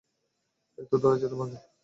এইতো, 0.77 0.95
ধরেছি 0.97 1.27
তোমাকে। 1.29 1.57